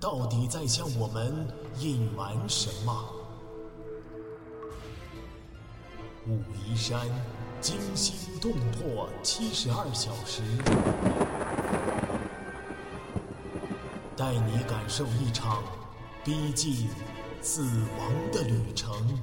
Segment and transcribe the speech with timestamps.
[0.00, 1.46] 到底在向我们
[1.80, 3.14] 隐瞒什么？
[6.26, 7.08] 武夷山
[7.60, 10.42] 惊心动魄七十二小时，
[14.16, 15.64] 带你感受一场
[16.24, 16.88] 逼近
[17.40, 17.62] 死
[17.98, 19.18] 亡的旅程。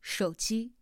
[0.00, 0.74] 手机。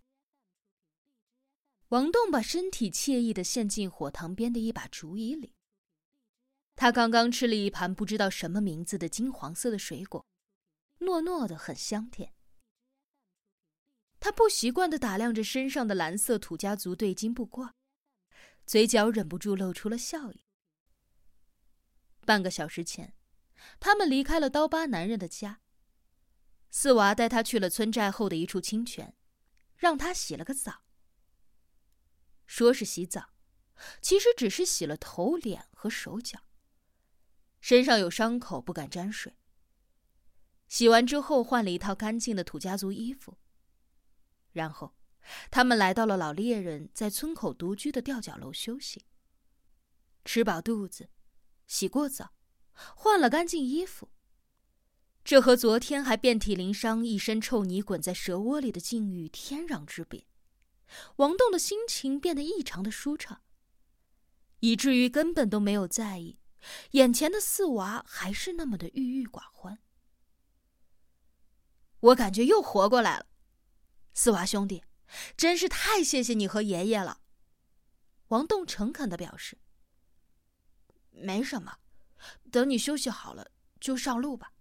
[1.88, 5.52] 王栋把身体惬意的陷进火塘边的一把竹椅里。
[6.80, 10.24] 他刚刚吃了一盘不知道什么名字的金黄色的水果，
[11.00, 12.32] 糯糯的，很香甜。
[14.18, 17.72] 他不习惯的打量着身上的蓝色土家族对襟布褂，
[18.64, 20.46] 嘴角忍不住露出了笑意。
[22.24, 23.14] 半个小时前，
[23.78, 25.60] 他们离开了刀疤男人的家。
[26.70, 29.14] 四娃带他去了村寨后的一处清泉，
[29.76, 30.84] 让他洗了个澡。
[32.46, 33.34] 说是洗澡，
[34.00, 36.46] 其实只是洗了头、脸和手脚。
[37.60, 39.36] 身上有伤口，不敢沾水。
[40.68, 43.36] 洗完之后，换了一套干净的土家族衣服。
[44.52, 44.94] 然后，
[45.50, 49.04] 他们来到了老猎人在村口独居的吊脚楼休息。
[50.24, 51.10] 吃饱肚子，
[51.66, 52.32] 洗过澡，
[52.72, 54.10] 换了干净衣服。
[55.22, 60.26] 这和昨天还遍体鳞伤、一身臭泥滚在蛇窝里的境遇天壤之别。
[61.16, 63.42] 王栋的心情变得异常的舒畅，
[64.58, 66.39] 以至于根本都没有在意，
[66.92, 69.78] 眼前的四娃还是那么的郁郁寡欢。
[72.00, 73.26] 我感觉又活过来了，
[74.14, 74.82] 四娃兄弟，
[75.36, 77.20] 真是太谢谢你和爷爷了。
[78.28, 79.58] 王栋诚恳的表示
[81.10, 81.78] ：“没什么，
[82.50, 84.52] 等你休息好了就上路吧。”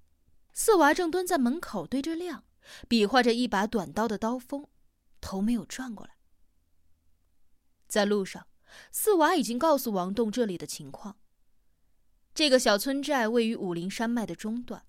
[0.54, 2.44] 四娃正蹲在门口对着亮，
[2.90, 4.68] 比划着一把短刀的刀锋，
[5.22, 6.18] 头没有转过来。
[7.88, 8.48] 在路上，
[8.92, 11.18] 四娃已经告诉王栋这里的情况。
[12.34, 14.86] 这个小村寨位于武陵山脉的中段，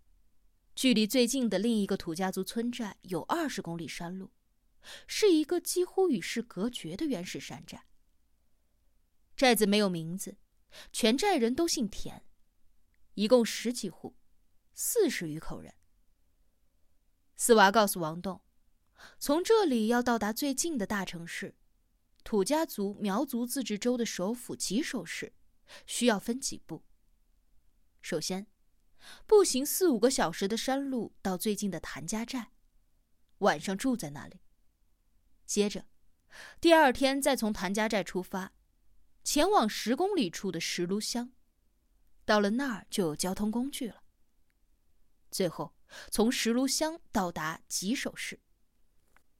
[0.74, 4.30] 距离最近的另一个土家族村寨有二十公里山路，
[5.06, 7.86] 是一个几乎与世隔绝的原始山寨。
[9.36, 10.36] 寨子没有名字，
[10.92, 12.22] 全寨人都姓田，
[13.14, 14.14] 一共十几户，
[14.72, 15.74] 四十余口人。
[17.36, 18.42] 四娃告诉王栋，
[19.18, 21.56] 从这里要到达最近的大城市。
[22.22, 25.32] 土家族苗族自治州的首府吉首市，
[25.86, 26.84] 需要分几步。
[28.00, 28.46] 首先，
[29.26, 32.52] 步行四五个小时的山路到最近的谭家寨，
[33.38, 34.40] 晚上住在那里。
[35.46, 35.86] 接着，
[36.60, 38.52] 第二天再从谭家寨出发，
[39.22, 41.32] 前往十公里处的石炉乡，
[42.24, 44.02] 到了那儿就有交通工具了。
[45.30, 45.74] 最后，
[46.10, 48.40] 从石炉乡到达吉首市。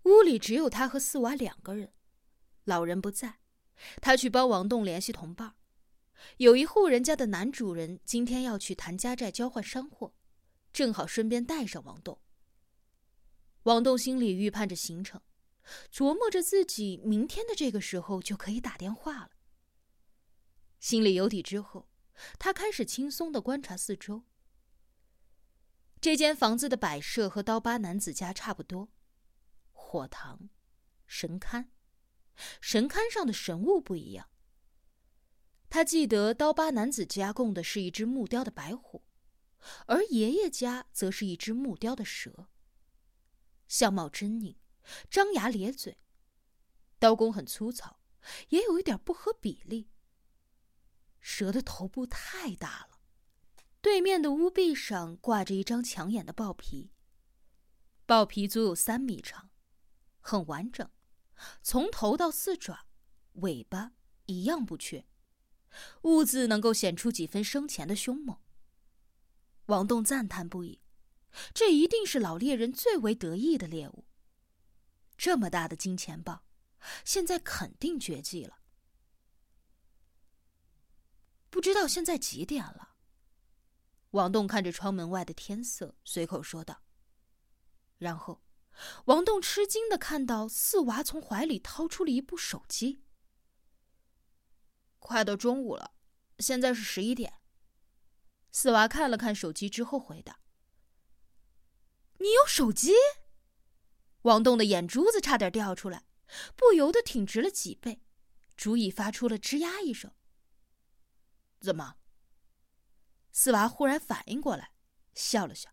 [0.05, 1.93] 屋里只有他和四娃两个人。
[2.65, 3.41] 老人不在，
[4.01, 5.57] 他去帮王栋联系同伴。
[6.39, 10.15] 有一户人家的男主人今天要去谭家寨交换山货，
[10.73, 12.21] 正好顺便带上王栋。
[13.65, 15.21] 王栋心里预判着行程，
[15.93, 19.31] 琢磨着自己明天的这个时候就可以打电话了。
[20.79, 21.91] 心里有底之后，
[22.39, 24.25] 他开始轻松的观察四周。
[26.01, 28.89] 这间房子的摆设和刀疤男子家差不多，
[29.73, 30.49] 火塘，
[31.07, 31.67] 神龛。
[32.63, 34.30] 神龛上的神物不一样。
[35.71, 39.05] 他记得刀疤男子家供的是一只木雕的白虎，
[39.87, 42.49] 而爷爷家则是一只木雕的蛇。
[43.69, 44.57] 相貌狰狞，
[45.09, 45.97] 张牙咧嘴，
[46.99, 48.01] 刀工很粗糙，
[48.49, 49.89] 也有一点不合比例。
[51.21, 52.99] 蛇的头部太大了。
[53.81, 56.91] 对面的屋壁上挂着一张抢眼的豹皮，
[58.05, 59.51] 豹皮足有三米长，
[60.19, 60.91] 很完整。
[61.63, 62.87] 从头到四爪，
[63.35, 63.93] 尾巴
[64.27, 65.07] 一样不缺，
[66.03, 68.39] 兀自能够显出几分生前的凶猛。
[69.67, 70.81] 王栋赞叹不已，
[71.55, 74.05] 这一定是老猎人最为得意的猎物。
[75.17, 76.45] 这么大的金钱豹，
[77.05, 78.59] 现在肯定绝迹了。
[81.51, 82.97] 不知道现在几点了？
[84.11, 86.83] 王栋看着窗门外的天色，随口说道。
[87.99, 88.43] 然后。
[89.07, 93.03] 王栋吃惊的看到四娃从怀里掏出了一部手机。
[95.01, 95.93] 快到中午了，
[96.39, 97.35] 现在是十一点。
[98.53, 100.41] 四娃看了看手机之后回答
[102.19, 102.93] ：“你有手机？”
[104.23, 106.05] 王栋的眼珠子差点掉出来，
[106.55, 108.03] 不由得挺直了脊背，
[108.57, 110.13] 足以发出了吱呀一声。
[111.61, 111.97] 怎么？
[113.33, 114.73] 四娃忽然反应过来，
[115.15, 115.71] 笑了笑：“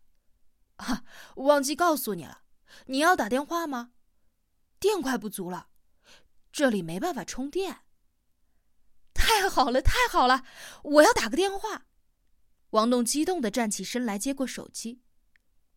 [0.76, 1.04] 啊，
[1.36, 2.42] 忘记告诉你了，
[2.86, 3.92] 你要打电话吗？
[4.78, 5.68] 电快不足了，
[6.50, 7.82] 这里没办法充电。”
[9.28, 10.42] 太好了，太好了！
[10.82, 11.86] 我要打个电话。
[12.70, 15.02] 王栋激动的站起身来，接过手机，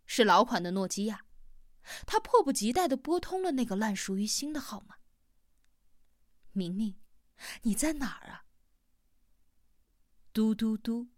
[0.06, 1.26] 是老款的诺基亚。
[2.08, 4.96] 他迫不及待的拨通了那个烂熟于心的号码。
[6.54, 6.96] 明明，
[7.64, 8.46] 你在哪儿啊？
[10.32, 11.10] 嘟嘟嘟，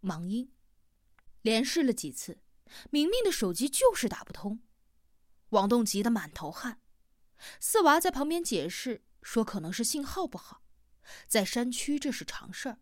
[0.00, 0.52] 忙音。
[1.40, 2.38] 连试了几次，
[2.90, 4.62] 明明的手机就是打不通。
[5.48, 6.80] 王栋急得满头汗。
[7.58, 10.61] 四娃在旁边解释说，可能是信号不好。
[11.26, 12.78] 在山区，这是常事儿。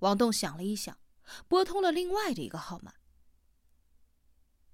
[0.00, 0.98] 王栋想了一想，
[1.46, 2.94] 拨通了另外的一个号码。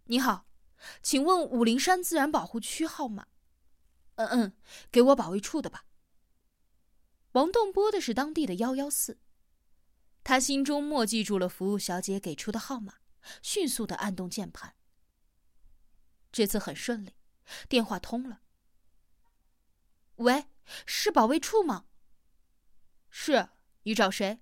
[0.04, 0.46] 你好，
[1.02, 3.26] 请问武陵山自然保护区号码？
[4.14, 4.56] 嗯嗯，
[4.90, 5.84] 给我保卫处的吧。
[7.32, 9.18] 王栋拨的是当地的幺幺四，
[10.24, 12.94] 他心中默记住了服务小姐给出的号码，
[13.42, 14.74] 迅速的按动键盘。
[16.32, 17.14] 这次很顺利，
[17.68, 18.42] 电话通了。
[20.16, 20.46] 喂，
[20.86, 21.86] 是保卫处吗？
[23.18, 23.48] 是
[23.84, 24.40] 你找谁？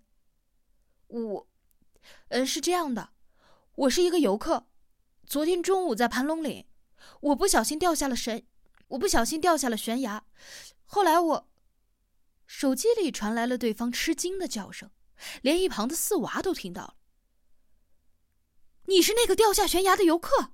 [1.06, 1.48] 我，
[2.30, 3.10] 嗯，是这样的，
[3.76, 4.66] 我是一个游客，
[5.24, 6.66] 昨天中午在盘龙岭，
[7.20, 8.44] 我不小心掉下了悬，
[8.88, 10.26] 我不小心掉下了悬崖，
[10.84, 11.48] 后来我，
[12.48, 14.90] 手机里传来了对方吃惊的叫声，
[15.40, 16.96] 连一旁的四娃都听到了。
[18.86, 20.50] 你是那个掉下悬崖的游客？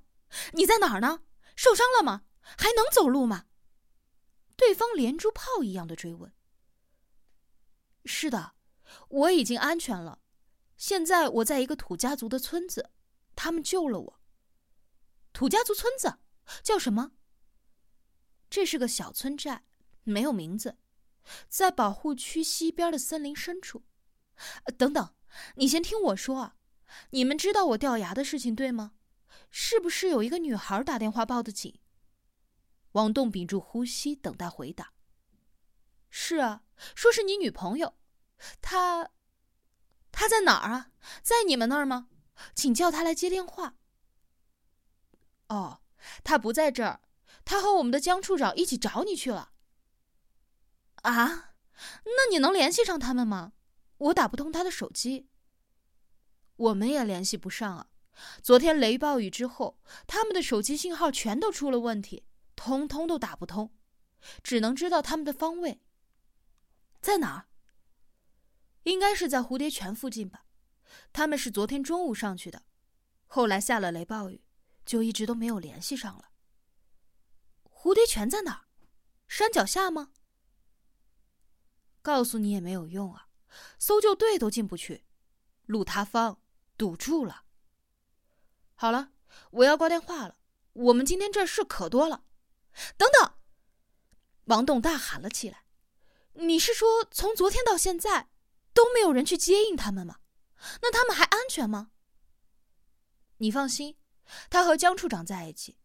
[0.52, 1.22] 你在哪儿呢？
[1.56, 2.24] 受伤了吗？
[2.42, 3.46] 还能走路吗？
[4.56, 6.30] 对方连珠炮一样的追问。
[8.10, 8.54] 是的，
[9.08, 10.18] 我已经安全了。
[10.76, 12.90] 现在我在一个土家族的村子，
[13.36, 14.20] 他们救了我。
[15.32, 16.18] 土家族村子
[16.62, 17.12] 叫什么？
[18.50, 19.62] 这是个小村寨，
[20.02, 20.76] 没有名字，
[21.48, 23.84] 在保护区西边的森林深处。
[24.76, 25.14] 等等，
[25.54, 26.56] 你先听我说啊！
[27.10, 28.94] 你们知道我掉牙的事情对吗？
[29.50, 31.78] 是不是有一个女孩打电话报的警？
[32.92, 34.92] 王栋屏住呼吸，等待回答。
[36.10, 36.64] 是啊，
[36.96, 37.94] 说是你女朋友，
[38.60, 39.10] 他，
[40.12, 40.90] 他在哪儿啊？
[41.22, 42.08] 在你们那儿吗？
[42.54, 43.76] 请叫他来接电话。
[45.48, 45.82] 哦，
[46.24, 47.00] 他不在这儿，
[47.44, 49.52] 他和我们的江处长一起找你去了。
[51.02, 51.54] 啊，
[52.04, 53.52] 那你能联系上他们吗？
[53.98, 55.28] 我打不通他的手机。
[56.56, 57.86] 我们也联系不上啊。
[58.42, 63.74] 昨天雷暴雨之后，他们的手机信号全都出了问题，通通都打不通，
[64.42, 65.82] 只能知道他们的方位。
[67.00, 67.49] 在哪儿？
[68.90, 70.44] 应该是在蝴蝶泉附近吧。
[71.12, 72.64] 他们是昨天中午上去的，
[73.26, 74.42] 后来下了雷暴雨，
[74.84, 76.30] 就一直都没有联系上了。
[77.64, 78.64] 蝴蝶泉在哪儿？
[79.28, 80.10] 山脚下吗？
[82.02, 83.28] 告诉你也没有用啊，
[83.78, 85.04] 搜救队都进不去，
[85.66, 86.40] 路塌方，
[86.76, 87.44] 堵住了。
[88.74, 89.12] 好了，
[89.50, 90.36] 我要挂电话了。
[90.72, 92.24] 我们今天这事可多了。
[92.96, 93.34] 等等！
[94.44, 95.64] 王栋大喊了起来。
[96.34, 98.28] 你是说从昨天到现在
[98.72, 100.20] 都没有人去接应他们吗？
[100.82, 101.92] 那他们还安全吗？
[103.38, 103.96] 你放心，
[104.50, 105.78] 他和江处长在一起，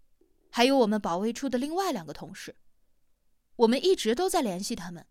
[0.52, 2.58] 还有我们保卫处的另外两个同事，
[3.56, 5.08] 我们一直都在联系他们。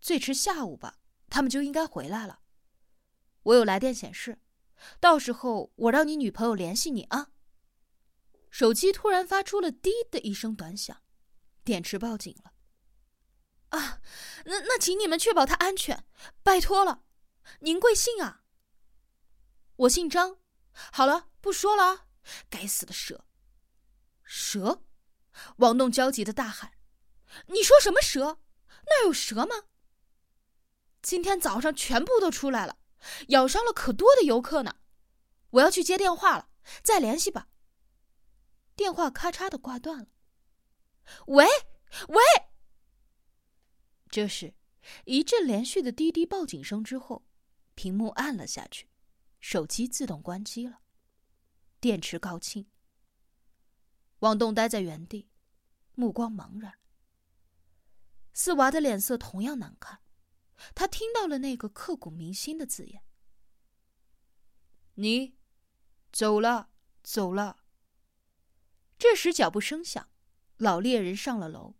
[0.00, 2.40] 最迟下午吧，他们就应该回来了。
[3.42, 4.40] 我有来电显示，
[4.98, 7.30] 到时候我让你女朋友联系你啊。
[8.50, 11.02] 手机突然发出了“滴”的一声短响，
[11.62, 12.53] 电池报警了。
[13.74, 14.00] 啊，
[14.44, 16.04] 那那请你们确保他安全，
[16.42, 17.02] 拜托了。
[17.60, 18.42] 您贵姓啊？
[19.76, 20.38] 我姓张。
[20.92, 22.06] 好了，不说了。
[22.48, 23.24] 该死的蛇！
[24.22, 24.84] 蛇！
[25.56, 26.72] 王栋焦急的大喊
[27.48, 28.38] ：“你说什么蛇？
[28.86, 29.64] 那有蛇吗？
[31.02, 32.78] 今天早上全部都出来了，
[33.28, 34.76] 咬伤了可多的游客呢。
[35.50, 36.48] 我要去接电话了，
[36.82, 37.48] 再联系吧。”
[38.76, 40.06] 电话咔嚓的挂断了。
[41.26, 41.46] 喂
[42.08, 42.22] 喂。
[44.14, 44.54] 这时，
[45.06, 47.26] 一阵连续的滴滴报警声之后，
[47.74, 48.88] 屏幕暗了下去，
[49.40, 50.82] 手机自动关机了，
[51.80, 52.66] 电池告罄。
[54.20, 55.28] 王栋呆在原地，
[55.96, 56.78] 目光茫然。
[58.32, 59.98] 四娃的脸色同样难看，
[60.76, 63.02] 他听到了那个刻骨铭心的字眼
[64.94, 65.34] ：“你，
[66.12, 66.70] 走了，
[67.02, 67.64] 走了。”
[68.96, 70.08] 这时脚步声响，
[70.58, 71.74] 老猎人上了楼，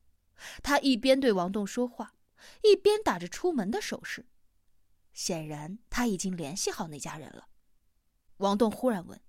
[0.64, 2.16] 他一边对王栋说话。
[2.62, 4.26] 一边打着出门的手势，
[5.12, 7.48] 显然他已经联系好那家人了。
[8.38, 9.20] 王栋忽然问：“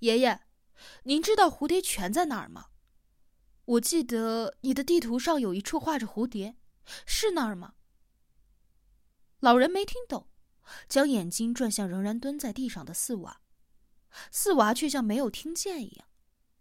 [0.00, 0.42] 爷爷，
[1.04, 2.70] 您知道蝴蝶泉在哪儿吗？
[3.64, 6.56] 我记得你的地图上有一处画着蝴蝶，
[7.06, 7.74] 是那儿吗？”
[9.40, 10.28] 老人没听懂，
[10.88, 13.40] 将眼睛转向仍然蹲在地上的四娃，
[14.30, 16.08] 四娃却像没有听见一样，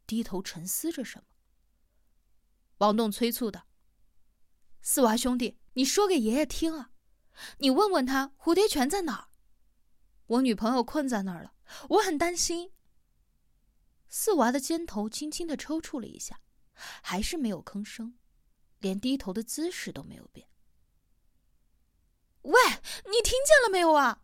[0.05, 1.25] 低头沉思着什么。
[2.79, 3.67] 王栋催促道
[4.87, 6.91] ：“四娃兄弟，你说给爷爷听啊！
[7.57, 9.27] 你问问他蝴蝶泉在哪儿。
[10.27, 11.53] 我女朋友困在那儿了，
[11.89, 12.71] 我很担心。”
[14.07, 16.39] 四娃的肩头轻轻的抽搐了一下，
[17.01, 18.13] 还是没有吭声，
[18.77, 20.47] 连低头的姿势都没有变。
[22.43, 22.53] 喂，
[23.05, 24.21] 你听见了没有啊？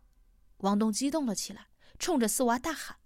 [0.58, 2.98] 王栋激动了起来，冲着四娃大喊：“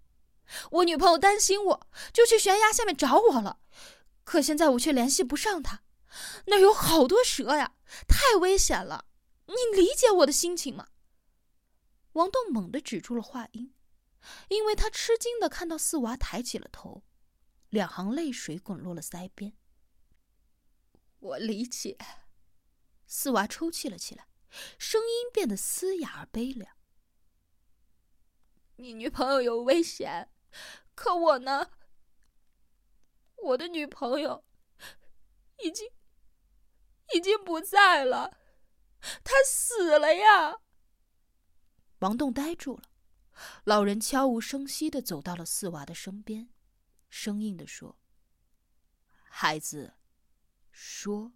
[0.69, 3.61] 我女朋友担心我，就去悬崖下面找我了。
[4.23, 5.81] 可现在我却联系不上她，
[6.45, 7.75] 那有好多蛇呀，
[8.07, 9.05] 太危险了。
[9.47, 10.89] 你理解我的心情吗？”
[12.13, 13.73] 王栋猛地止住了话音，
[14.49, 17.03] 因为他吃惊的看到四娃抬起了头，
[17.69, 19.53] 两行泪水滚落了腮边。
[21.19, 21.97] 我理解。
[23.05, 24.27] 四娃抽泣了起来。
[24.79, 26.77] 声音变得嘶哑而悲凉。
[28.77, 30.31] 你女朋友有危险，
[30.95, 31.69] 可我呢？
[33.35, 34.45] 我的女朋友
[35.63, 35.91] 已经
[37.13, 38.37] 已经不在了，
[39.23, 40.57] 他死了呀！
[41.99, 42.83] 王栋呆住了。
[43.63, 46.49] 老人悄无声息的走到了四娃的身边，
[47.09, 47.97] 生硬的说
[49.29, 49.93] ：“孩子，
[50.71, 51.33] 说。”